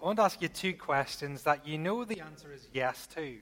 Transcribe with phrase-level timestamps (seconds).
[0.00, 3.36] I want to ask you two questions that you know the answer is yes to,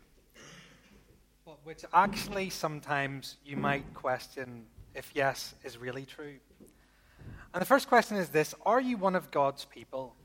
[1.46, 6.35] but which actually sometimes you might question if yes is really true.
[7.55, 10.17] And the first question is this Are you one of God's people?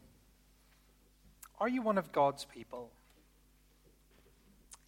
[1.60, 2.90] Are you one of God's people?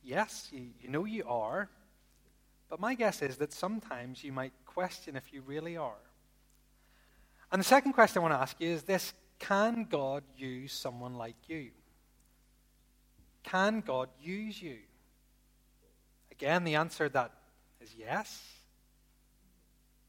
[0.03, 1.69] Yes, you, you know you are,
[2.71, 5.93] but my guess is that sometimes you might question if you really are.
[7.51, 11.15] And the second question I want to ask you is this Can God use someone
[11.15, 11.71] like you?
[13.43, 14.77] Can God use you?
[16.31, 17.31] Again, the answer that
[17.79, 18.41] is yes.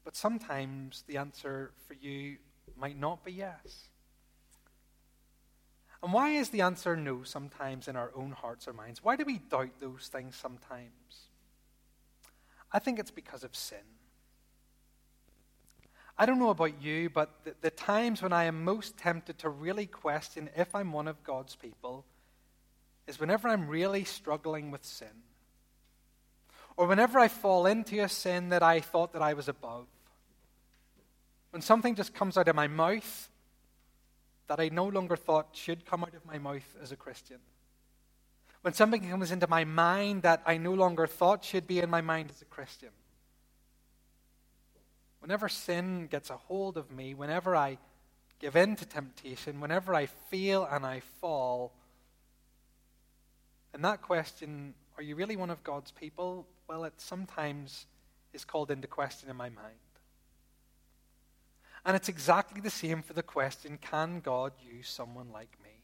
[0.04, 2.36] But sometimes the answer for you
[2.76, 3.88] might not be yes.
[6.02, 9.02] And why is the answer no sometimes in our own hearts or minds?
[9.02, 11.28] Why do we doubt those things sometimes?
[12.72, 13.78] I think it's because of sin.
[16.18, 19.50] I don't know about you, but the, the, times when I am most tempted to
[19.50, 22.06] really question if I'm one of God's people
[23.06, 25.24] is whenever I'm really struggling with sin.
[26.76, 29.86] Or whenever I fall into a sin that I thought that I was above.
[31.50, 33.30] When something just comes out of my mouth
[34.48, 37.38] that I no longer thought should come out of my mouth as a Christian.
[38.62, 42.00] When something comes into my mind that I no longer thought should be in my
[42.00, 42.90] mind as a Christian
[45.26, 47.78] Whenever sin gets a hold of me, whenever I
[48.38, 51.72] give in to temptation, whenever I fail and I fall,
[53.74, 56.46] and that question, are you really one of God's people?
[56.68, 57.86] Well, it sometimes
[58.32, 59.74] is called into question in my mind.
[61.84, 65.82] And it's exactly the same for the question can God use someone like me?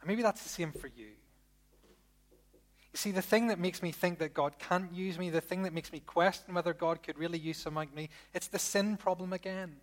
[0.00, 1.14] And maybe that's the same for you.
[2.98, 5.72] See, the thing that makes me think that God can't use me, the thing that
[5.72, 9.32] makes me question whether God could really use someone like me, it's the sin problem
[9.32, 9.76] again.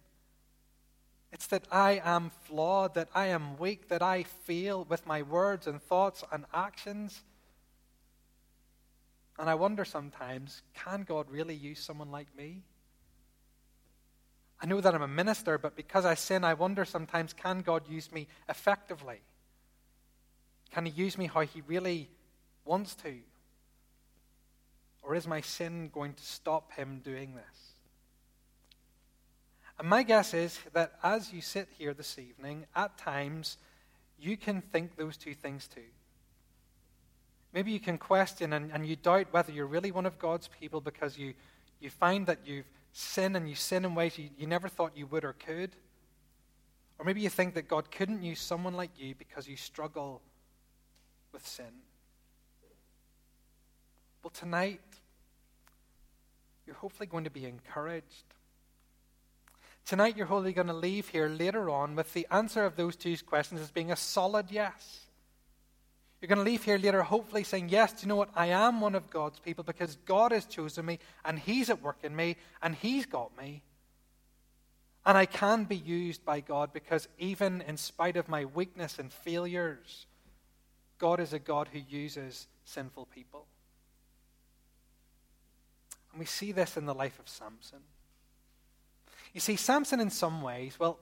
[1.31, 5.65] It's that I am flawed, that I am weak, that I fail with my words
[5.65, 7.23] and thoughts and actions.
[9.39, 12.63] And I wonder sometimes can God really use someone like me?
[14.61, 17.83] I know that I'm a minister, but because I sin, I wonder sometimes can God
[17.87, 19.21] use me effectively?
[20.71, 22.09] Can He use me how He really
[22.65, 23.15] wants to?
[25.03, 27.71] Or is my sin going to stop him doing this?
[29.77, 33.57] And my guess is that as you sit here this evening, at times
[34.19, 35.81] you can think those two things too.
[37.53, 40.81] Maybe you can question and, and you doubt whether you're really one of God's people
[40.81, 41.33] because you,
[41.79, 45.05] you find that you've sinned and you sin in ways you, you never thought you
[45.07, 45.71] would or could.
[46.97, 50.21] Or maybe you think that God couldn't use someone like you because you struggle
[51.33, 51.65] with sin.
[54.25, 54.81] Well, tonight,
[56.65, 58.33] you're hopefully going to be encouraged.
[59.85, 63.15] Tonight, you're hopefully going to leave here later on with the answer of those two
[63.23, 65.01] questions as being a solid yes.
[66.19, 68.31] You're going to leave here later, hopefully, saying, Yes, do you know what?
[68.35, 71.99] I am one of God's people because God has chosen me and He's at work
[72.01, 73.61] in me and He's got me.
[75.05, 79.13] And I can be used by God because even in spite of my weakness and
[79.13, 80.07] failures,
[80.97, 83.45] God is a God who uses sinful people.
[86.15, 87.79] And we see this in the life of Samson.
[89.33, 90.97] You see, Samson, in some ways, well,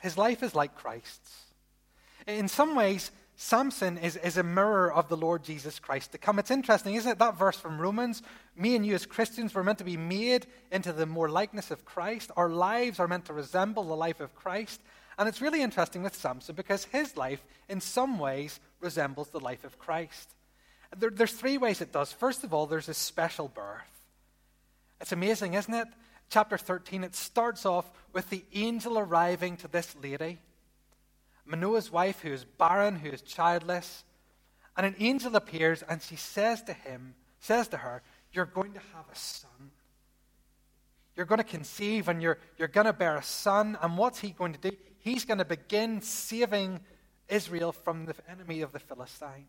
[0.00, 1.44] his life is like Christ's.
[2.26, 6.38] In some ways, Samson is, is a mirror of the Lord Jesus Christ to come.
[6.38, 7.18] It's interesting, isn't it?
[7.18, 8.22] That verse from Romans.
[8.56, 11.84] Me and you, as Christians, were meant to be made into the more likeness of
[11.84, 12.30] Christ.
[12.34, 14.80] Our lives are meant to resemble the life of Christ.
[15.18, 19.64] And it's really interesting with Samson because his life, in some ways, resembles the life
[19.64, 20.34] of Christ.
[20.96, 22.10] There, there's three ways it does.
[22.10, 23.99] First of all, there's a special birth.
[25.00, 25.88] It's amazing, isn't it?
[26.28, 30.38] Chapter 13, it starts off with the angel arriving to this lady,
[31.44, 34.04] Manoah's wife, who is barren, who is childless.
[34.76, 38.02] And an angel appears and she says to him, says to her,
[38.32, 39.72] You're going to have a son.
[41.16, 43.76] You're going to conceive and you're, you're going to bear a son.
[43.82, 44.76] And what's he going to do?
[45.00, 46.80] He's going to begin saving
[47.28, 49.48] Israel from the enemy of the Philistines.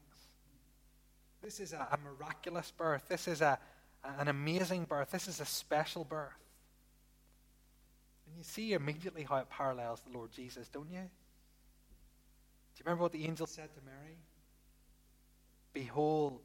[1.43, 3.03] This is a, a miraculous birth.
[3.07, 3.59] This is a,
[4.03, 5.11] an amazing birth.
[5.11, 6.31] This is a special birth.
[8.27, 10.99] And you see immediately how it parallels the Lord Jesus, don't you?
[10.99, 14.17] Do you remember what the angel said to Mary?
[15.73, 16.39] Behold,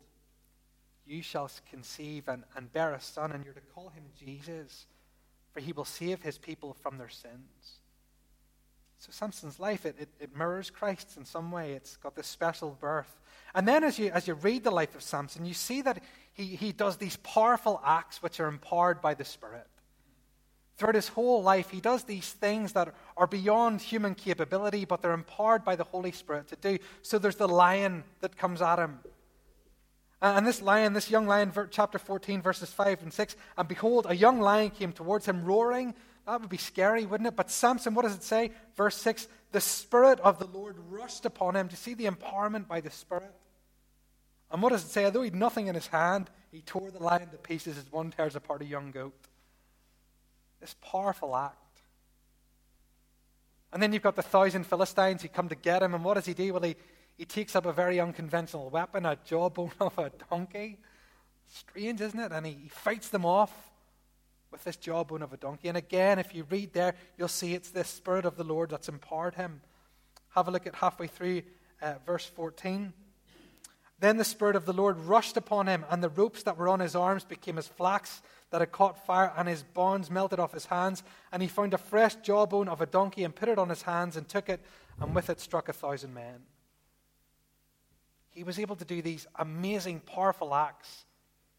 [1.06, 4.86] you shall conceive and, and bear a son, and you're to call him Jesus,
[5.52, 7.80] for he will save his people from their sins.
[8.98, 11.72] So Samson's life, it, it, it mirrors Christ's in some way.
[11.72, 13.20] It's got this special birth.
[13.54, 16.02] And then as you, as you read the life of Samson, you see that
[16.36, 19.66] he, he does these powerful acts which are empowered by the Spirit.
[20.76, 25.12] Throughout his whole life, he does these things that are beyond human capability, but they're
[25.12, 26.78] empowered by the Holy Spirit to do.
[27.00, 28.98] So there's the lion that comes at him.
[30.20, 34.16] And this lion, this young lion, chapter 14, verses 5 and 6, and behold, a
[34.16, 35.94] young lion came towards him roaring.
[36.26, 37.36] That would be scary, wouldn't it?
[37.36, 38.50] But Samson, what does it say?
[38.76, 41.68] Verse 6 The Spirit of the Lord rushed upon him.
[41.68, 43.32] to see the empowerment by the Spirit?
[44.50, 45.04] And what does it say?
[45.04, 48.10] Although he had nothing in his hand, he tore the lion to pieces as one
[48.10, 49.14] tears apart a young goat.
[50.60, 51.56] This powerful act.
[53.72, 55.94] And then you've got the thousand Philistines who come to get him.
[55.94, 56.52] And what does he do?
[56.52, 56.76] Well, he,
[57.18, 60.78] he takes up a very unconventional weapon, a jawbone of a donkey.
[61.52, 62.32] Strange, isn't it?
[62.32, 63.52] And he, he fights them off
[64.50, 65.68] with this jawbone of a donkey.
[65.68, 68.88] And again, if you read there, you'll see it's the Spirit of the Lord that's
[68.88, 69.60] empowered him.
[70.30, 71.42] Have a look at halfway through
[71.82, 72.92] uh, verse 14.
[73.98, 76.80] Then the Spirit of the Lord rushed upon him, and the ropes that were on
[76.80, 78.20] his arms became as flax
[78.50, 81.02] that had caught fire, and his bonds melted off his hands.
[81.32, 84.16] And he found a fresh jawbone of a donkey and put it on his hands
[84.16, 84.60] and took it,
[85.00, 86.42] and with it struck a thousand men.
[88.30, 91.06] He was able to do these amazing, powerful acts,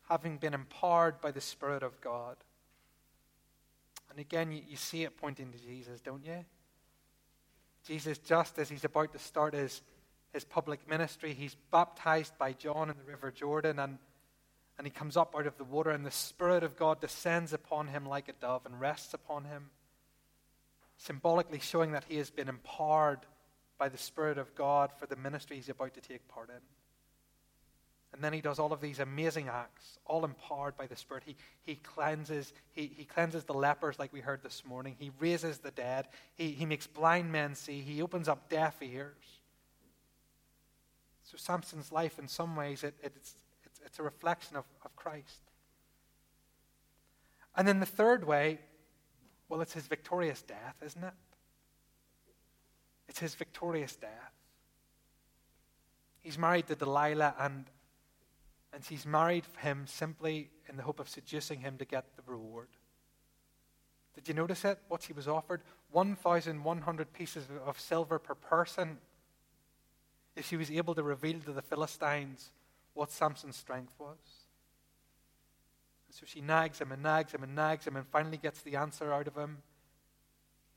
[0.07, 2.37] having been empowered by the Spirit of God.
[4.11, 6.45] And again, you, you see it pointing to Jesus, don't you?
[7.85, 9.81] Jesus, just as he's about to start his,
[10.37, 13.97] his public ministry, he's baptized by John in the River Jordan, and,
[14.77, 17.87] and he comes up out of the water, and the Spirit of God descends upon
[17.87, 19.71] him like a dove and rests upon him,
[20.97, 23.21] symbolically showing that he has been empowered
[23.79, 26.61] by the Spirit of God for the ministry he's about to take part in.
[28.13, 31.23] And then he does all of these amazing acts, all empowered by the Spirit.
[31.25, 34.95] He, he, cleanses, he, he cleanses the lepers, like we heard this morning.
[34.99, 36.07] He raises the dead.
[36.35, 37.81] He, he makes blind men see.
[37.81, 39.36] He opens up deaf ears.
[41.29, 43.35] So Samson's life, in some ways, it, it, it's,
[43.65, 45.41] it's, it's a reflection of, of Christ.
[47.53, 48.59] And then the third way,
[49.49, 51.13] well, it's his victorious death, isn't it?
[53.09, 54.31] It's his victorious death.
[56.21, 57.65] He's married to Delilah, and,
[58.71, 62.69] and she's married him simply in the hope of seducing him to get the reward.
[64.15, 64.79] Did you notice it?
[64.87, 65.61] What he was offered?
[65.91, 68.99] 1,100 pieces of silver per person.
[70.37, 72.51] If she was able to reveal to the Philistines
[72.93, 74.17] what Samson's strength was.
[76.07, 78.75] And So she nags him and nags him and nags him and finally gets the
[78.75, 79.57] answer out of him.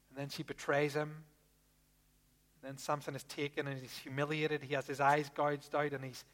[0.09, 1.25] And then she betrays him.
[2.63, 4.63] Then Samson is taken and he's humiliated.
[4.63, 6.25] He has his eyes gouged out and he's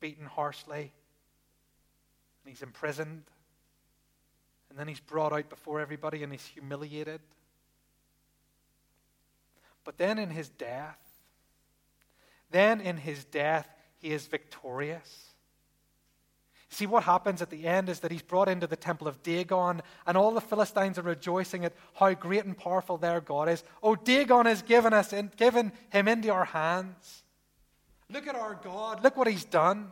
[0.00, 0.92] beaten harshly.
[2.42, 3.22] And he's imprisoned.
[4.70, 7.20] And then he's brought out before everybody and he's humiliated.
[9.84, 10.98] But then in his death,
[12.52, 13.68] then in his death,
[13.98, 15.32] he is victorious.
[16.68, 19.82] See, what happens at the end is that he's brought into the temple of Dagon,
[20.06, 23.62] and all the Philistines are rejoicing at how great and powerful their God is.
[23.82, 27.24] Oh, Dagon has given us and given him into our hands.
[28.08, 29.04] Look at our God.
[29.04, 29.90] Look what he's done.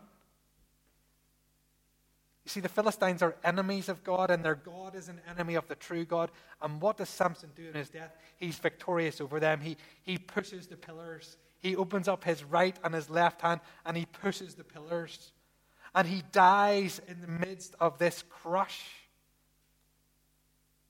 [2.44, 5.68] You see, the Philistines are enemies of God, and their God is an enemy of
[5.68, 6.30] the true God.
[6.62, 8.16] And what does Samson do in his death?
[8.38, 9.60] He's victorious over them.
[9.60, 11.36] He, he pushes the pillars.
[11.60, 15.32] He opens up his right and his left hand, and he pushes the pillars
[15.94, 18.84] and he dies in the midst of this crush.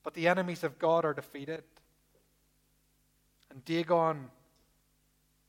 [0.03, 1.63] But the enemies of God are defeated.
[3.49, 4.29] And Dagon,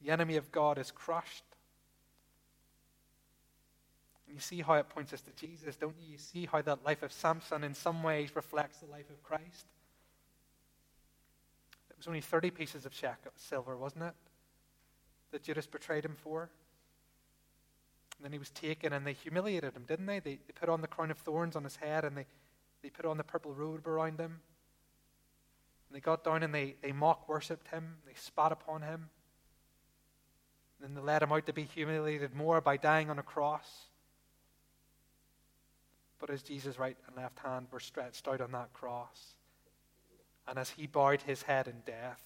[0.02, 1.44] the enemy of God, is crushed.
[4.26, 6.12] And you see how it points us to Jesus, don't you?
[6.12, 9.66] You see how that life of Samson in some ways reflects the life of Christ.
[11.90, 12.94] It was only 30 pieces of
[13.36, 14.14] silver, wasn't it?
[15.32, 16.50] That Judas betrayed him for.
[18.16, 20.20] And then he was taken and they humiliated him, didn't they?
[20.20, 22.26] They, they put on the crown of thorns on his head and they,
[22.82, 24.40] they put on the purple robe around him.
[25.88, 27.96] And they got down and they, they mock worshipped him.
[28.06, 29.08] They spat upon him.
[30.78, 33.86] And then they led him out to be humiliated more by dying on a cross.
[36.22, 39.34] But as Jesus' right and left hand were stretched out on that cross,
[40.46, 42.22] and as he bowed his head in death,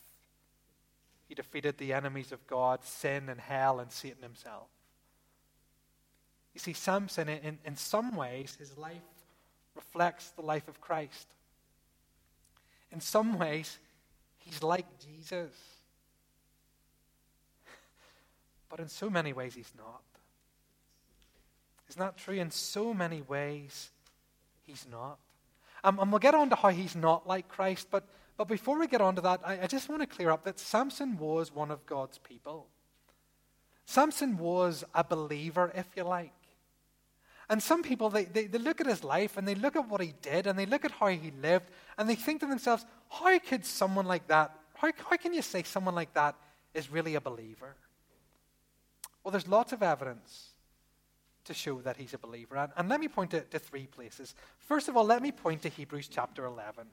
[1.29, 4.69] he defeated the enemies of God, sin and hell and Satan himself.
[6.55, 9.03] You see, Samson, in, in some ways, his life
[9.75, 11.27] reflects the life of Christ.
[12.91, 13.79] In some ways,
[14.39, 15.53] he's like Jesus.
[18.69, 20.03] But in so many ways, he's not.
[21.89, 22.35] Isn't that true?
[22.35, 23.91] In so many ways,
[24.67, 25.19] he's not.
[25.85, 28.87] Um, and we'll get on to how he's not like Christ, but, but before we
[28.87, 31.71] get on to that, I, I just want to clear up that Samson was one
[31.71, 32.67] of God's people.
[33.87, 36.33] Samson was a believer, if you like.
[37.49, 40.01] And some people, they, they, they look at his life and they look at what
[40.01, 43.39] he did and they look at how he lived and they think to themselves, how
[43.39, 46.35] could someone like that, how, how can you say someone like that
[46.75, 47.77] is really a believer?
[49.23, 50.51] Well, there's lots of evidence
[51.45, 52.57] to show that he's a believer.
[52.57, 54.35] And, and let me point to, to three places.
[54.59, 56.89] First of all, let me point to Hebrews chapter 11.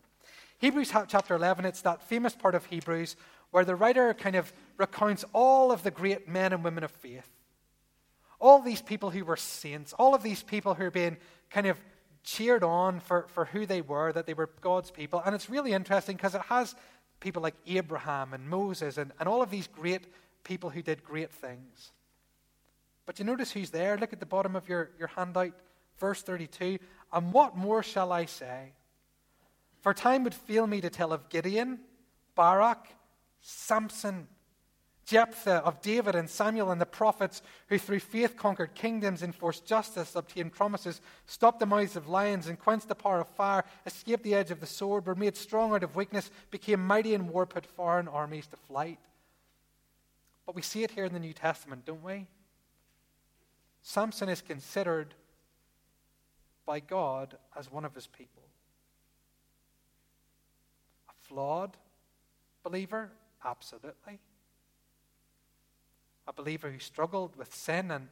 [0.59, 3.15] Hebrews chapter 11, it's that famous part of Hebrews
[3.51, 7.29] where the writer kind of recounts all of the great men and women of faith.
[8.39, 11.17] All these people who were saints, all of these people who are being
[11.49, 11.79] kind of
[12.23, 15.21] cheered on for, for who they were, that they were God's people.
[15.25, 16.75] And it's really interesting because it has
[17.19, 20.07] people like Abraham and Moses and, and all of these great
[20.43, 21.91] people who did great things.
[23.05, 23.97] But you notice who's there?
[23.97, 25.53] Look at the bottom of your, your handout,
[25.99, 26.79] verse 32.
[27.11, 28.73] And what more shall I say?
[29.83, 31.81] For time would fail me to tell of Gideon,
[32.35, 32.87] Barak,
[33.41, 34.29] Samson,
[35.05, 40.15] Jephthah, of David and Samuel and the prophets, who through faith conquered kingdoms, enforced justice,
[40.15, 44.33] obtained promises, stopped the mouths of lions, and quenched the power of fire, escaped the
[44.33, 47.65] edge of the sword, were made strong out of weakness, became mighty in war, put
[47.65, 48.99] foreign armies to flight.
[50.45, 52.27] But we see it here in the New Testament, don't we?
[53.81, 55.13] Samson is considered
[56.65, 58.42] by God as one of his people.
[61.33, 61.75] Flawed
[62.61, 63.09] believer?
[63.43, 64.19] Absolutely.
[66.27, 68.07] A believer who struggled with sin and,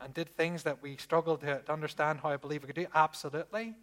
[0.00, 2.86] and did things that we struggled to, to understand how a believer could do?
[2.94, 3.74] Absolutely.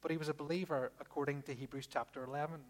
[0.00, 2.60] But he was a believer according to Hebrews chapter 11.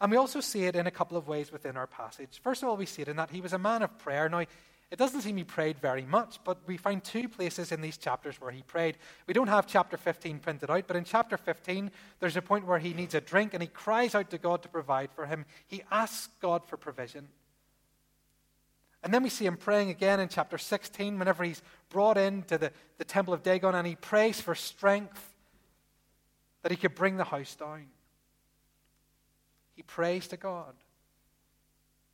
[0.00, 2.40] And we also see it in a couple of ways within our passage.
[2.42, 4.30] First of all, we see it in that he was a man of prayer.
[4.30, 4.44] Now,
[4.90, 8.40] it doesn't seem he prayed very much, but we find two places in these chapters
[8.40, 8.96] where he prayed.
[9.26, 11.90] We don't have chapter 15 printed out, but in chapter 15,
[12.20, 14.68] there's a point where he needs a drink and he cries out to God to
[14.68, 15.44] provide for him.
[15.66, 17.28] He asks God for provision.
[19.02, 22.72] And then we see him praying again in chapter 16 whenever he's brought into the,
[22.96, 25.34] the temple of Dagon and he prays for strength
[26.62, 27.86] that he could bring the house down.
[29.76, 30.74] He prays to God.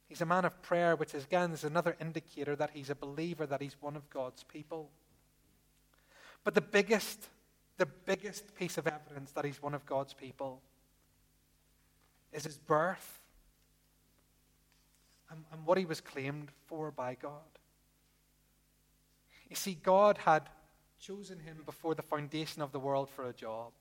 [0.08, 3.46] He's a man of prayer, which is, again is another indicator that he's a believer,
[3.46, 4.90] that he's one of God's people.
[6.44, 7.28] But the biggest,
[7.78, 10.60] the biggest piece of evidence that he's one of God's people
[12.32, 13.20] is his birth
[15.30, 17.40] and, and what he was claimed for by God.
[19.48, 20.48] You see, God had
[21.00, 23.72] chosen him before the foundation of the world for a job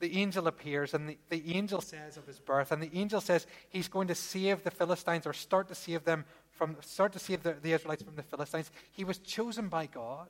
[0.00, 3.46] the angel appears and the, the angel says of his birth, and the angel says
[3.68, 7.42] he's going to save the Philistines or start to save them from start to save
[7.42, 8.70] the, the Israelites from the Philistines.
[8.90, 10.28] He was chosen by God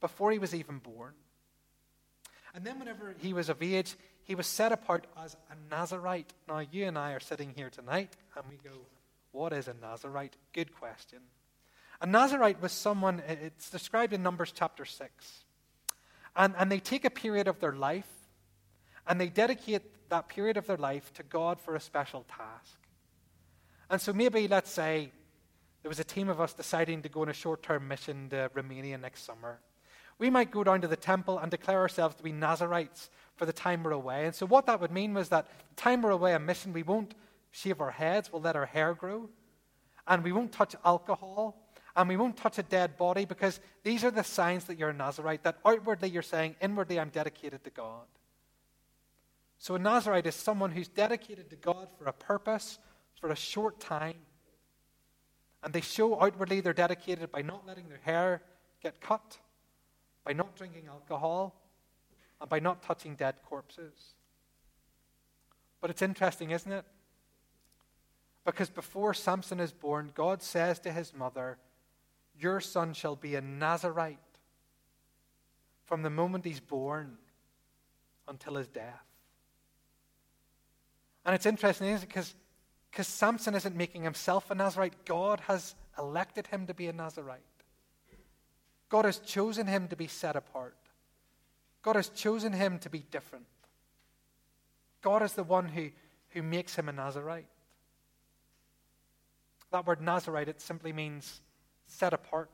[0.00, 1.14] before he was even born.
[2.54, 6.32] And then whenever he was of age, he was set apart as a Nazarite.
[6.46, 8.76] Now you and I are sitting here tonight and we go,
[9.32, 10.36] What is a Nazarite?
[10.52, 11.20] Good question.
[12.00, 15.44] A Nazarite was someone, it's described in Numbers chapter 6.
[16.36, 18.06] And, and they take a period of their life
[19.08, 22.78] and they dedicate that period of their life to God for a special task.
[23.90, 25.10] And so maybe, let's say,
[25.82, 28.50] there was a team of us deciding to go on a short term mission to
[28.54, 29.60] Romania next summer.
[30.18, 33.52] We might go down to the temple and declare ourselves to be Nazarites for the
[33.52, 34.26] time we're away.
[34.26, 36.82] And so, what that would mean was that the time we're away on mission, we
[36.82, 37.14] won't
[37.50, 39.30] shave our heads, we'll let our hair grow,
[40.06, 41.56] and we won't touch alcohol,
[41.96, 44.94] and we won't touch a dead body because these are the signs that you're a
[44.94, 48.06] Nazarite, that outwardly you're saying, inwardly I'm dedicated to God.
[49.58, 52.78] So a Nazarite is someone who's dedicated to God for a purpose,
[53.20, 54.14] for a short time.
[55.62, 58.42] And they show outwardly they're dedicated by not letting their hair
[58.82, 59.38] get cut,
[60.24, 61.60] by not drinking alcohol,
[62.40, 64.14] and by not touching dead corpses.
[65.80, 66.84] But it's interesting, isn't it?
[68.44, 71.58] Because before Samson is born, God says to his mother,
[72.38, 74.18] Your son shall be a Nazarite
[75.84, 77.18] from the moment he's born
[78.28, 79.07] until his death.
[81.28, 82.08] And it's interesting, isn't it?
[82.08, 82.34] Because
[82.90, 85.04] because Samson isn't making himself a Nazarite.
[85.04, 87.42] God has elected him to be a Nazarite.
[88.88, 90.74] God has chosen him to be set apart.
[91.82, 93.44] God has chosen him to be different.
[95.02, 95.90] God is the one who,
[96.30, 97.50] who makes him a Nazarite.
[99.70, 101.42] That word Nazarite, it simply means
[101.88, 102.48] set apart,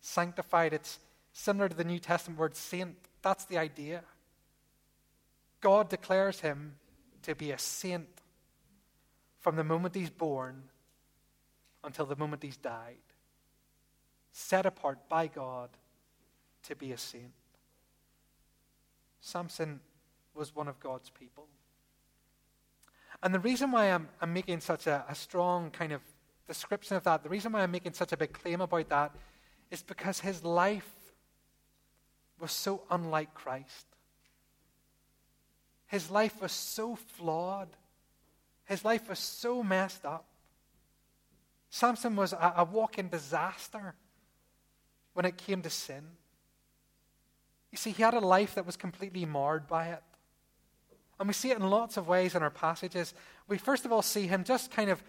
[0.00, 0.72] sanctified.
[0.72, 1.00] It's
[1.32, 2.94] similar to the New Testament word saint.
[3.22, 4.04] That's the idea.
[5.60, 6.76] God declares him
[7.28, 8.08] to be a saint
[9.38, 10.62] from the moment he's born
[11.84, 12.96] until the moment he's died.
[14.32, 15.68] Set apart by God
[16.62, 17.34] to be a saint.
[19.20, 19.80] Samson
[20.34, 21.46] was one of God's people.
[23.22, 26.00] And the reason why I'm, I'm making such a, a strong kind of
[26.46, 29.14] description of that, the reason why I'm making such a big claim about that,
[29.70, 30.88] is because his life
[32.40, 33.87] was so unlike Christ.
[35.88, 37.68] His life was so flawed.
[38.66, 40.26] His life was so messed up.
[41.70, 43.94] Samson was a, a walking disaster
[45.14, 46.04] when it came to sin.
[47.70, 50.02] You see, he had a life that was completely marred by it.
[51.18, 53.12] And we see it in lots of ways in our passages.
[53.48, 55.02] We first of all see him just kind of,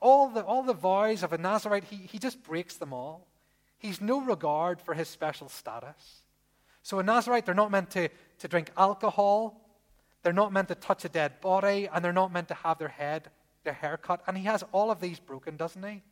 [0.00, 3.26] all the, all the vows of a Nazarite, he, he just breaks them all.
[3.78, 6.22] He's no regard for his special status.
[6.82, 9.60] So, a Nazarite, they're not meant to, to drink alcohol,
[10.26, 12.88] they're not meant to touch a dead body, and they're not meant to have their
[12.88, 13.30] head,
[13.62, 14.24] their hair cut.
[14.26, 16.02] And he has all of these broken, doesn't he?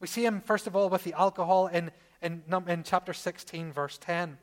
[0.00, 1.90] We see him, first of all, with the alcohol in,
[2.22, 4.38] in, in chapter 16, verse 10.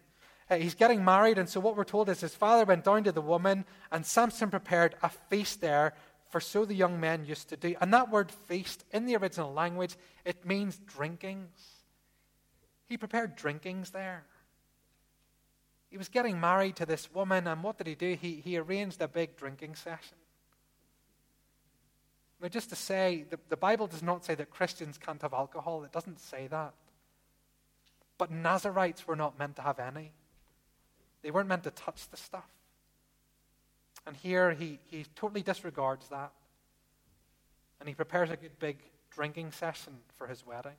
[0.48, 3.12] Uh, he's getting married, and so what we're told is his father went down to
[3.12, 5.96] the woman, and Samson prepared a feast there,
[6.30, 7.74] for so the young men used to do.
[7.82, 11.82] And that word feast, in the original language, it means drinkings.
[12.86, 14.28] He prepared drinkings there.
[15.90, 18.18] He was getting married to this woman, and what did he do?
[18.20, 20.18] He, he arranged a big drinking session.
[22.42, 25.84] Now, just to say, the, the Bible does not say that Christians can't have alcohol.
[25.84, 26.74] It doesn't say that.
[28.18, 30.12] But Nazarites were not meant to have any.
[31.24, 32.50] They weren't meant to touch the stuff.
[34.06, 36.32] And here he, he totally disregards that.
[37.80, 38.78] And he prepares a good big
[39.12, 40.78] drinking session for his wedding.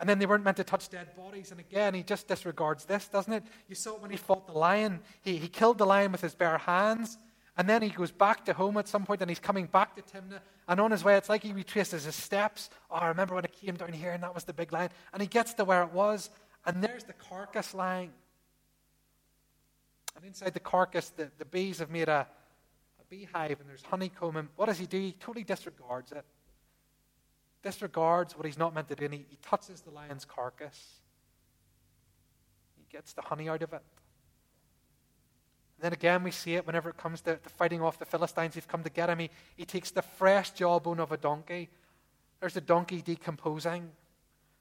[0.00, 1.50] And then they weren't meant to touch dead bodies.
[1.50, 3.44] And again, he just disregards this, doesn't it?
[3.68, 5.00] You saw it when he fought the lion.
[5.22, 7.16] He, he killed the lion with his bare hands.
[7.56, 10.02] And then he goes back to home at some point and he's coming back to
[10.02, 10.40] Timnah.
[10.66, 12.70] And on his way, it's like he retraces his steps.
[12.90, 14.90] Oh, I remember when I came down here and that was the big lion.
[15.12, 16.30] And he gets to where it was.
[16.66, 18.10] And there's the carcass lying.
[20.16, 22.26] And inside the carcass, the, the bees have made a,
[23.00, 24.36] a beehive and there's honeycomb.
[24.36, 24.98] And what does he do?
[24.98, 26.24] He totally disregards it.
[27.64, 29.06] Disregards what he's not meant to do.
[29.06, 31.00] And he, he touches the lion's carcass.
[32.76, 33.80] He gets the honey out of it.
[35.76, 38.54] And then again, we see it whenever it comes to, to fighting off the Philistines.
[38.54, 39.18] He've come to get him.
[39.18, 41.70] He, he takes the fresh jawbone of a donkey.
[42.38, 43.90] There's the donkey decomposing.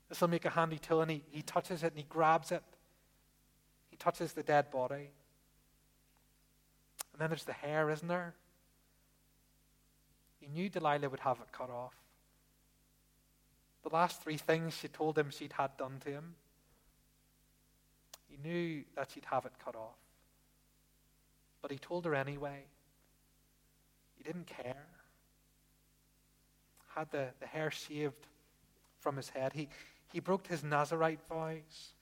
[0.07, 1.01] This will make a handy tool.
[1.01, 2.63] And he, he touches it and he grabs it.
[3.91, 5.09] He touches the dead body.
[7.11, 8.33] And then there's the hair, isn't there?
[10.39, 11.93] He knew Delilah would have it cut off.
[13.83, 16.35] The last three things she told him she'd had done to him,
[18.29, 19.97] he knew that she'd have it cut off.
[21.61, 22.63] But he told her anyway.
[24.17, 24.87] He didn't care.
[26.95, 28.27] Had the, the hair shaved
[28.99, 29.53] from his head.
[29.53, 29.69] He,
[30.11, 31.92] he broke his Nazarite vows.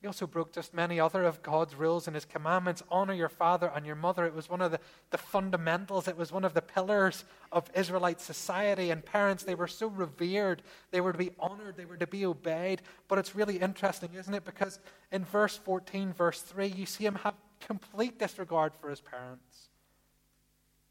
[0.00, 2.84] He also broke just many other of God's rules and his commandments.
[2.88, 4.26] Honor your father and your mother.
[4.26, 4.78] It was one of the,
[5.10, 8.90] the fundamentals, it was one of the pillars of Israelite society.
[8.90, 10.62] And parents, they were so revered.
[10.92, 12.82] They were to be honored, they were to be obeyed.
[13.08, 14.44] But it's really interesting, isn't it?
[14.44, 14.78] Because
[15.10, 19.67] in verse 14, verse 3, you see him have complete disregard for his parents.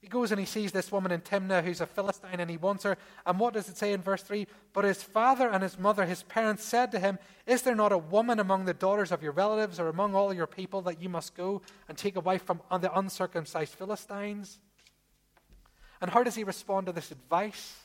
[0.07, 2.85] He goes and he sees this woman in Timnah who's a Philistine and he wants
[2.85, 2.97] her.
[3.25, 4.47] And what does it say in verse 3?
[4.71, 7.97] But his father and his mother, his parents, said to him, Is there not a
[7.97, 11.35] woman among the daughters of your relatives or among all your people that you must
[11.35, 14.59] go and take a wife from the uncircumcised Philistines?
[15.99, 17.75] And how does he respond to this advice?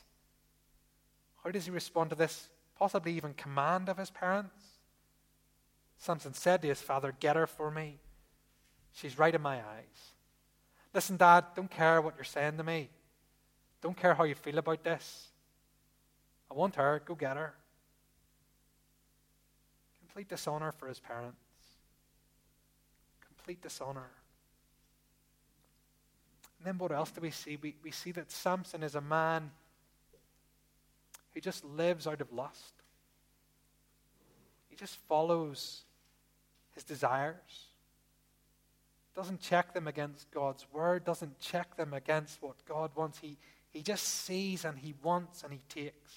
[1.43, 4.55] How does he respond to this possibly even command of his parents?
[5.97, 7.99] Samson said to his father, Get her for me.
[8.93, 10.12] She's right in my eyes.
[10.93, 12.89] Listen, Dad, don't care what you're saying to me.
[13.81, 15.27] Don't care how you feel about this.
[16.49, 17.01] I want her.
[17.03, 17.53] Go get her.
[19.99, 21.37] Complete dishonor for his parents.
[23.27, 24.09] Complete dishonor.
[26.59, 27.57] And then what else do we see?
[27.61, 29.49] We, we see that Samson is a man
[31.33, 32.73] who just lives out of lust.
[34.69, 35.81] He just follows
[36.75, 37.72] his desires
[39.15, 43.19] doesn't check them against God's word, doesn't check them against what God wants.
[43.19, 43.37] He,
[43.71, 46.13] he just sees and he wants and he takes.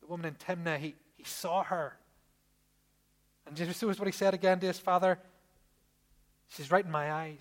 [0.00, 1.96] The woman in Timnah, he, he saw her.
[3.46, 5.18] And this was what he said again to his father
[6.56, 7.40] She's right in my eyes.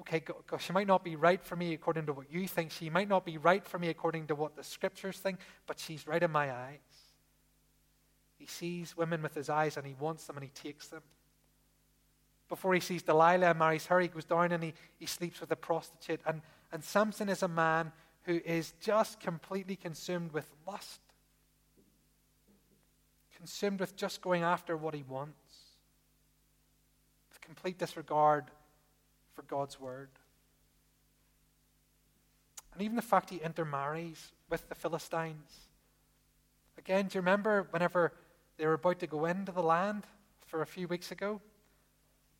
[0.00, 2.70] Okay, God, she might not be right for me according to what you think.
[2.70, 6.06] She might not be right for me according to what the scriptures think, but she's
[6.06, 6.78] right in my eyes.
[8.38, 11.02] He sees women with his eyes and he wants them and he takes them
[12.52, 15.50] before he sees Delilah and marries her, he goes down and he, he sleeps with
[15.52, 16.20] a prostitute.
[16.26, 17.92] And, and Samson is a man
[18.24, 21.00] who is just completely consumed with lust,
[23.34, 25.54] consumed with just going after what he wants,
[27.30, 28.44] with complete disregard
[29.32, 30.10] for God's word.
[32.74, 35.68] And even the fact he intermarries with the Philistines.
[36.76, 38.12] Again, do you remember whenever
[38.58, 40.04] they were about to go into the land
[40.44, 41.40] for a few weeks ago?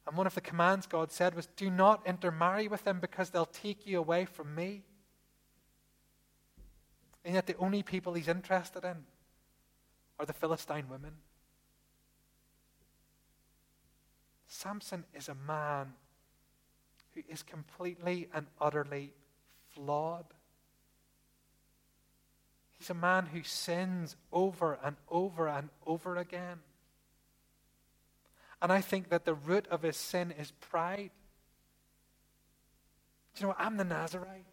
[0.06, 3.46] And one of the commands God said was, Do not intermarry with them because they'll
[3.46, 4.82] take you away from me.
[7.24, 8.96] And yet, the only people he's interested in
[10.18, 11.12] are the Philistine women.
[14.48, 15.92] Samson is a man
[17.14, 19.12] who is completely and utterly
[19.74, 20.26] flawed.
[22.78, 26.58] He's a man who sins over and over and over again.
[28.62, 31.10] And I think that the root of his sin is pride.
[33.34, 33.60] Do you know what?
[33.60, 34.46] I'm the Nazarite.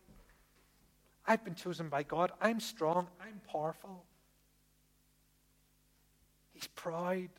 [1.27, 2.31] I've been chosen by God.
[2.41, 3.07] I'm strong.
[3.21, 4.03] I'm powerful.
[6.53, 7.29] He's proud.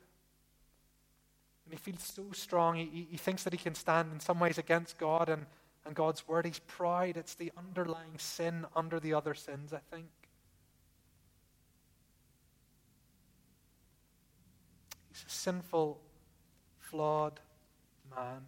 [1.65, 2.77] And he feels so strong.
[2.77, 5.47] He, he thinks that he can stand in some ways against God and,
[5.85, 6.47] and God's word.
[6.47, 7.17] He's proud.
[7.17, 10.07] It's the underlying sin under the other sins, I think.
[15.09, 16.01] He's a sinful
[16.91, 17.41] flawed
[18.15, 18.43] man.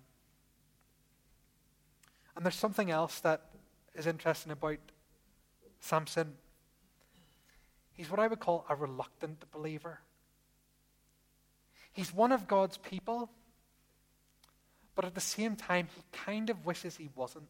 [2.35, 3.43] And there's something else that
[3.95, 4.79] is interesting about
[5.81, 6.35] Samson.
[7.95, 10.01] He's what I would call a reluctant believer.
[11.93, 13.31] He's one of God's people,
[14.95, 17.49] but at the same time, he kind of wishes he wasn't.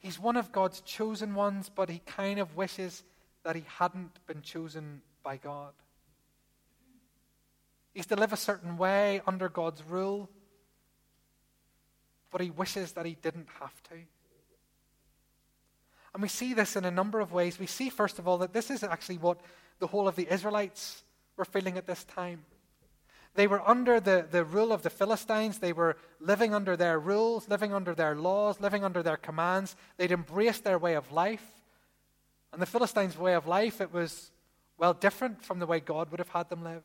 [0.00, 3.04] He's one of God's chosen ones, but he kind of wishes
[3.44, 5.72] that he hadn't been chosen by God.
[7.94, 10.28] He's to live a certain way under God's rule,
[12.30, 13.94] but he wishes that he didn't have to.
[16.12, 17.58] And we see this in a number of ways.
[17.58, 19.40] We see, first of all, that this is actually what
[19.78, 21.02] the whole of the Israelites
[21.36, 22.44] were feeling at this time.
[23.34, 25.58] They were under the, the rule of the Philistines.
[25.58, 29.74] They were living under their rules, living under their laws, living under their commands.
[29.96, 31.44] They'd embraced their way of life.
[32.52, 34.30] And the Philistines' way of life, it was,
[34.78, 36.84] well, different from the way God would have had them live.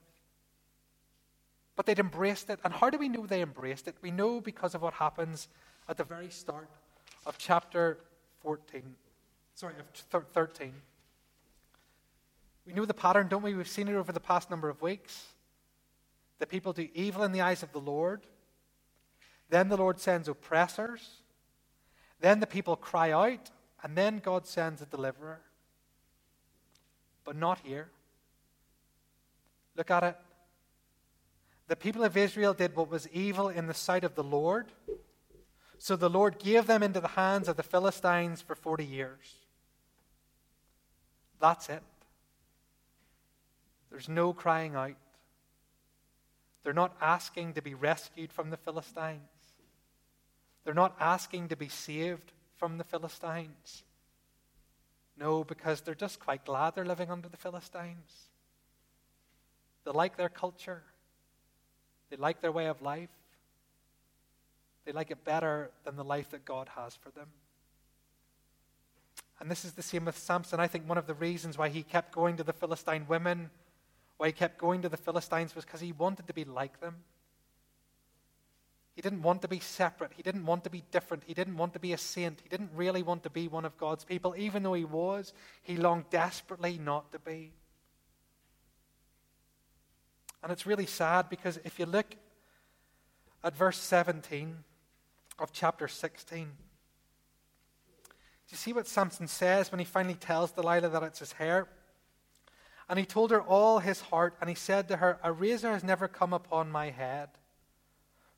[1.80, 2.60] But they'd embraced it.
[2.66, 3.96] And how do we know they embraced it?
[4.02, 5.48] We know because of what happens
[5.88, 6.68] at the very start
[7.26, 8.00] of chapter
[8.42, 8.84] 14.
[9.56, 9.76] Sorry,
[10.12, 10.74] of 13.
[12.68, 13.54] We know the pattern, don't we?
[13.54, 15.28] We've seen it over the past number of weeks.
[16.40, 18.24] The people do evil in the eyes of the Lord.
[19.50, 21.08] Then the Lord sends oppressors.
[22.20, 23.52] Then the people cry out.
[23.84, 25.40] And then God sends a deliverer.
[27.24, 27.88] But not here.
[29.78, 30.18] Look at it.
[31.70, 34.72] The people of Israel did what was evil in the sight of the Lord.
[35.78, 39.36] So the Lord gave them into the hands of the Philistines for 40 years.
[41.40, 41.84] That's it.
[43.92, 44.96] There's no crying out.
[46.64, 49.20] They're not asking to be rescued from the Philistines.
[50.64, 53.84] They're not asking to be saved from the Philistines.
[55.16, 58.30] No, because they're just quite glad they're living under the Philistines.
[59.86, 60.82] They like their culture.
[62.10, 63.10] They like their way of life.
[64.86, 67.28] They like it better than the life that God has for them.
[69.40, 70.60] And this is the same with Samson.
[70.60, 73.50] I think one of the reasons why he kept going to the Philistine women,
[74.18, 76.96] why he kept going to the Philistines, was because he wanted to be like them.
[78.96, 80.12] He didn't want to be separate.
[80.14, 81.24] He didn't want to be different.
[81.26, 82.42] He didn't want to be a saint.
[82.44, 84.36] He didn't really want to be one of God's people.
[84.38, 87.54] Even though he was, he longed desperately not to be.
[90.42, 92.16] And it's really sad because if you look
[93.44, 94.56] at verse 17
[95.40, 101.04] of chapter 16, do you see what Samson says when he finally tells Delilah that
[101.04, 101.68] it's his hair?
[102.90, 105.84] And he told her all his heart, and he said to her, A razor has
[105.84, 107.30] never come upon my head.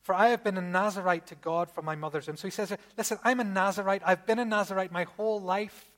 [0.01, 2.35] For I have been a Nazarite to God from my mother's womb.
[2.35, 4.01] So he says, Listen, I'm a Nazarite.
[4.05, 5.89] I've been a Nazarite my whole life.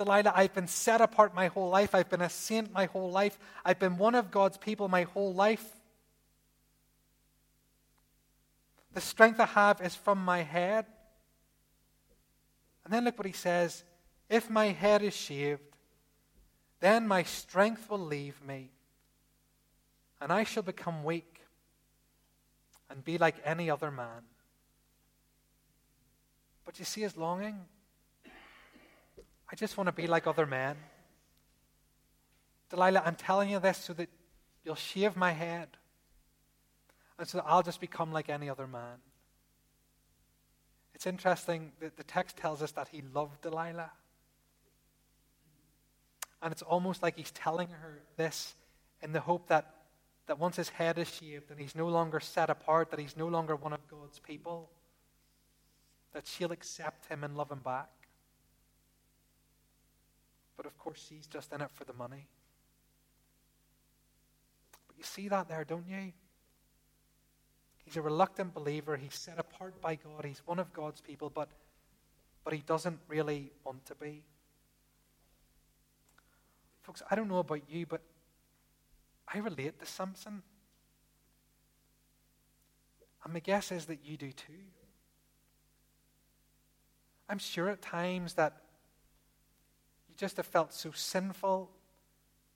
[0.00, 1.94] Delilah, I've been set apart my whole life.
[1.94, 3.38] I've been a saint my whole life.
[3.66, 5.76] I've been one of God's people my whole life.
[8.94, 10.86] The strength I have is from my head.
[12.82, 13.84] And then look what he says
[14.30, 15.60] If my head is shaved,
[16.80, 18.70] then my strength will leave me,
[20.18, 21.42] and I shall become weak
[22.88, 24.22] and be like any other man.
[26.64, 27.66] But you see his longing?
[29.50, 30.76] I just want to be like other men.
[32.70, 34.08] Delilah, I'm telling you this so that
[34.64, 35.68] you'll shave my head
[37.18, 38.98] and so that I'll just become like any other man.
[40.94, 43.90] It's interesting that the text tells us that he loved Delilah.
[46.42, 48.54] And it's almost like he's telling her this
[49.02, 49.74] in the hope that,
[50.26, 53.26] that once his head is shaved and he's no longer set apart, that he's no
[53.26, 54.70] longer one of God's people,
[56.12, 57.88] that she'll accept him and love him back.
[60.60, 62.26] But of course, she's just in it for the money.
[64.86, 66.12] But you see that there, don't you?
[67.82, 68.94] He's a reluctant believer.
[68.98, 70.26] He's set apart by God.
[70.26, 71.48] He's one of God's people, but,
[72.44, 74.22] but he doesn't really want to be.
[76.82, 78.02] Folks, I don't know about you, but
[79.32, 80.42] I relate to Samson.
[83.24, 84.52] And my guess is that you do too.
[87.30, 88.60] I'm sure at times that
[90.20, 91.70] just have felt so sinful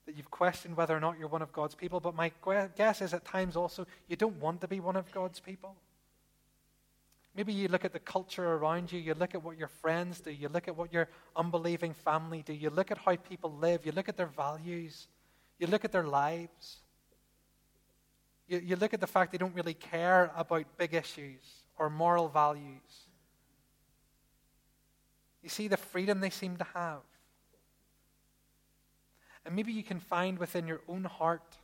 [0.05, 1.99] that you've questioned whether or not you're one of God's people.
[1.99, 2.31] But my
[2.77, 5.75] guess is at times also you don't want to be one of God's people.
[7.35, 10.31] Maybe you look at the culture around you, you look at what your friends do,
[10.31, 13.91] you look at what your unbelieving family do, you look at how people live, you
[13.91, 15.07] look at their values,
[15.57, 16.77] you look at their lives.
[18.47, 21.41] You, you look at the fact they don't really care about big issues
[21.77, 23.07] or moral values.
[25.41, 27.01] You see the freedom they seem to have.
[29.45, 31.57] And maybe you can find within your own heart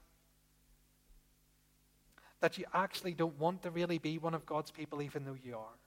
[2.40, 5.56] that you actually don't want to really be one of God's people, even though you
[5.56, 5.78] are.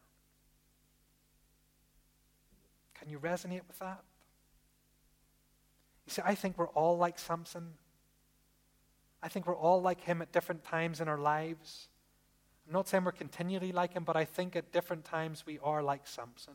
[2.94, 4.02] Can you resonate with that?
[6.07, 7.74] You see, I think we're all like Samson.
[9.22, 11.88] I think we're all like him at different times in our lives.
[12.66, 15.83] I'm not saying we're continually like him, but I think at different times we are
[15.83, 16.54] like Samson.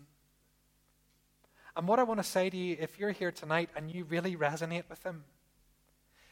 [1.76, 4.36] And what I want to say to you, if you're here tonight and you really
[4.36, 5.24] resonate with him,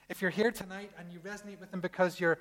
[0.09, 2.39] if you're here tonight and you resonate with him because you're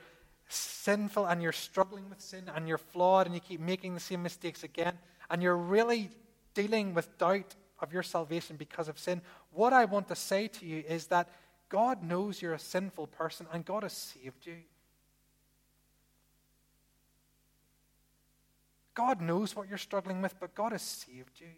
[0.49, 4.23] sinful and you're struggling with sin and you're flawed and you keep making the same
[4.23, 4.95] mistakes again
[5.31, 6.11] and you're really
[6.55, 9.21] dealing with doubt of your salvation because of sin,
[9.53, 11.29] what I want to say to you is that
[11.69, 14.57] God knows you're a sinful person and God has saved you.
[18.95, 21.49] God knows what you're struggling with, but God has saved you.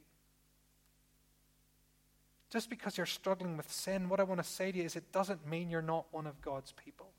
[2.51, 5.13] Just because you're struggling with sin, what I want to say to you is it
[5.13, 7.11] doesn't mean you're not one of God's people.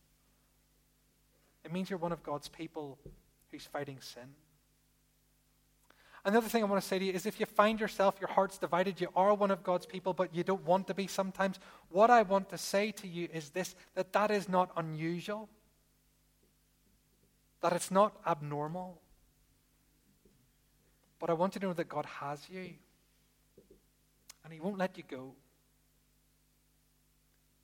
[1.64, 2.98] It means you're one of God's people
[3.52, 4.34] who's fighting sin.
[6.26, 8.58] Another thing I want to say to you is if you find yourself, your heart's
[8.58, 12.10] divided, you are one of God's people, but you don't want to be sometimes, what
[12.10, 15.48] I want to say to you is this that that is not unusual,
[17.62, 19.00] that it's not abnormal.
[21.20, 22.72] But I want you to know that God has you
[24.50, 25.34] and He won't let you go.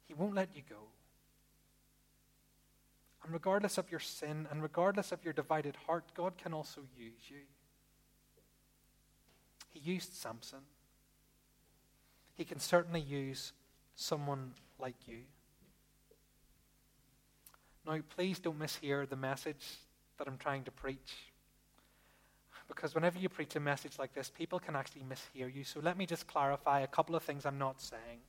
[0.07, 0.75] He won't let you go.
[3.23, 7.21] And regardless of your sin and regardless of your divided heart, God can also use
[7.27, 7.39] you.
[9.73, 10.59] He used Samson.
[12.35, 13.51] He can certainly use
[13.95, 15.21] someone like you.
[17.87, 19.65] Now, please don't mishear the message
[20.19, 21.31] that I'm trying to preach.
[22.67, 25.63] Because whenever you preach a message like this, people can actually mishear you.
[25.63, 28.19] So let me just clarify a couple of things I'm not saying.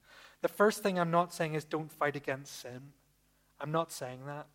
[0.43, 2.93] The first thing I'm not saying is don't fight against sin.
[3.61, 4.47] I'm not saying that.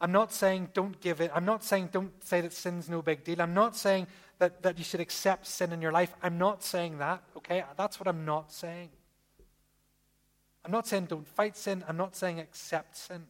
[0.00, 1.30] I'm not saying don't give it.
[1.34, 3.40] I'm not saying don't say that sin's no big deal.
[3.40, 4.06] I'm not saying
[4.38, 6.14] that, that you should accept sin in your life.
[6.22, 7.64] I'm not saying that, okay?
[7.76, 8.90] That's what I'm not saying.
[10.64, 11.84] I'm not saying don't fight sin.
[11.88, 13.24] I'm not saying accept sin.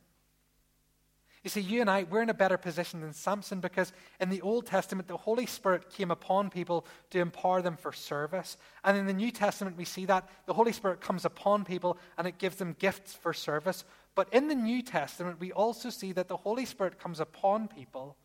[1.46, 4.40] You see, you and I, we're in a better position than Samson because in the
[4.40, 8.56] Old Testament, the Holy Spirit came upon people to empower them for service.
[8.82, 12.26] And in the New Testament, we see that the Holy Spirit comes upon people and
[12.26, 13.84] it gives them gifts for service.
[14.16, 18.16] But in the New Testament, we also see that the Holy Spirit comes upon people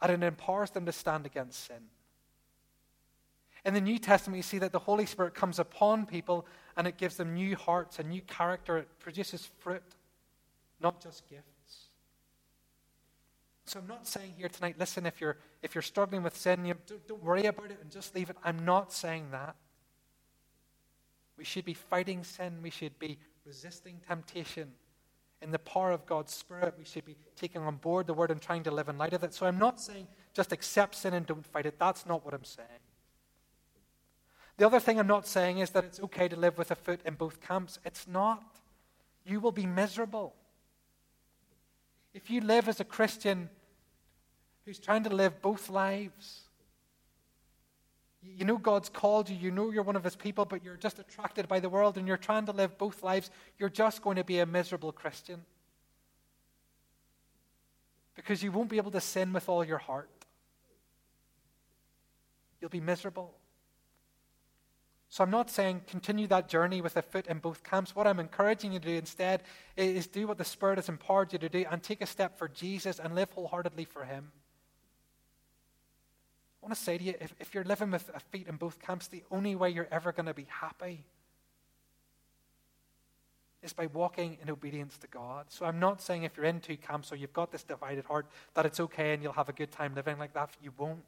[0.00, 1.90] and it empowers them to stand against sin.
[3.66, 6.46] In the New Testament, we see that the Holy Spirit comes upon people
[6.78, 8.78] and it gives them new hearts, a new character.
[8.78, 9.82] It produces fruit,
[10.80, 11.53] not just gifts.
[13.66, 16.74] So I'm not saying here tonight, listen, if you're, if you're struggling with sin, you,
[16.86, 18.36] don't, don't worry about it and just leave it.
[18.44, 19.56] I'm not saying that.
[21.36, 22.58] We should be fighting sin.
[22.62, 24.72] We should be resisting temptation.
[25.42, 28.40] In the power of God's Spirit, we should be taking on board the Word and
[28.40, 29.34] trying to live in light of it.
[29.34, 31.78] So I'm not saying just accept sin and don't fight it.
[31.78, 32.68] That's not what I'm saying.
[34.56, 37.00] The other thing I'm not saying is that it's okay to live with a foot
[37.04, 37.78] in both camps.
[37.84, 38.42] It's not.
[39.26, 40.34] You will be miserable.
[42.14, 43.50] If you live as a Christian
[44.64, 46.42] who's trying to live both lives,
[48.22, 50.98] you know God's called you, you know you're one of His people, but you're just
[51.00, 54.24] attracted by the world and you're trying to live both lives, you're just going to
[54.24, 55.44] be a miserable Christian.
[58.14, 60.08] Because you won't be able to sin with all your heart.
[62.60, 63.34] You'll be miserable.
[65.14, 67.94] So I'm not saying continue that journey with a foot in both camps.
[67.94, 69.44] What I'm encouraging you to do instead
[69.76, 72.48] is do what the Spirit has empowered you to do and take a step for
[72.48, 74.32] Jesus and live wholeheartedly for Him.
[76.60, 78.82] I want to say to you if, if you're living with a feet in both
[78.82, 81.04] camps, the only way you're ever going to be happy
[83.62, 85.44] is by walking in obedience to God.
[85.48, 88.26] So I'm not saying if you're in two camps or you've got this divided heart
[88.54, 90.50] that it's okay and you'll have a good time living like that.
[90.60, 91.04] You won't.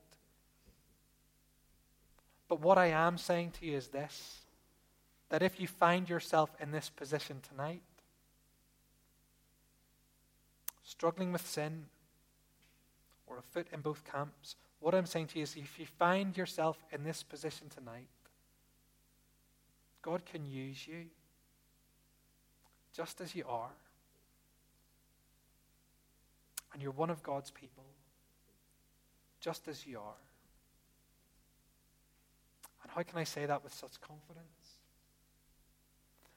[2.49, 4.41] But what I am saying to you is this
[5.29, 7.83] that if you find yourself in this position tonight,
[10.85, 11.87] struggling with sin,
[13.27, 16.37] or a foot in both camps, what I'm saying to you is if you find
[16.37, 18.07] yourself in this position tonight,
[20.01, 21.07] God can use you
[22.97, 23.71] just as you are.
[26.73, 27.85] And you're one of God's people,
[29.41, 30.26] just as you are.
[32.87, 34.79] And how can I say that with such confidence?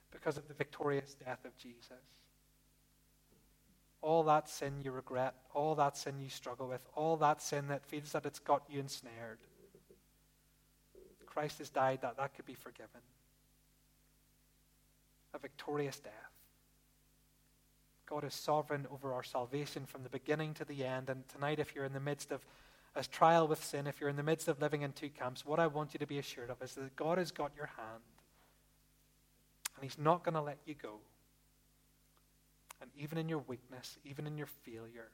[0.09, 1.91] Because of the victorious death of Jesus.
[4.01, 7.85] All that sin you regret, all that sin you struggle with, all that sin that
[7.85, 9.37] feels that it's got you ensnared.
[11.27, 13.01] Christ has died that that could be forgiven.
[15.35, 16.11] A victorious death.
[18.07, 21.11] God is sovereign over our salvation from the beginning to the end.
[21.11, 22.43] And tonight, if you're in the midst of
[22.95, 25.59] a trial with sin, if you're in the midst of living in two camps, what
[25.59, 28.03] I want you to be assured of is that God has got your hand.
[29.75, 30.95] And He's not going to let you go.
[32.81, 35.09] And even in your weakness, even in your failure,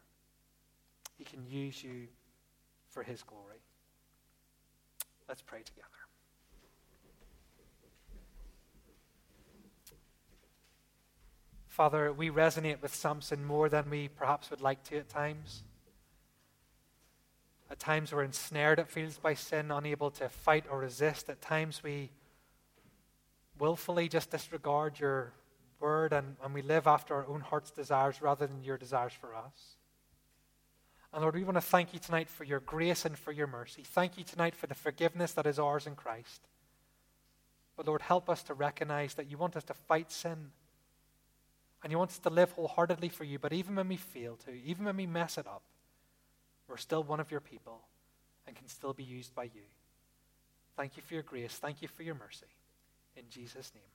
[1.18, 2.08] He can use you
[2.90, 3.62] for His glory.
[5.28, 5.90] Let's pray together.
[11.68, 15.64] Father, we resonate with Samson more than we perhaps would like to at times.
[17.76, 21.30] At times we're ensnared, it feels, by sin, unable to fight or resist.
[21.30, 22.10] At times we
[23.60, 25.34] willfully just disregard your
[25.82, 29.36] word and, and we live after our own heart's desires rather than your desires for
[29.36, 29.76] us.
[31.12, 33.84] And Lord, we want to thank you tonight for your grace and for your mercy.
[33.84, 36.48] Thank you tonight for the forgiveness that is ours in Christ.
[37.76, 40.52] But Lord, help us to recognize that you want us to fight sin
[41.84, 43.38] and you want us to live wholeheartedly for you.
[43.38, 45.62] But even when we fail to, even when we mess it up,
[46.67, 47.82] we're still one of your people
[48.47, 49.63] and can still be used by you.
[50.75, 51.54] Thank you for your grace.
[51.54, 52.47] Thank you for your mercy.
[53.15, 53.94] In Jesus' name.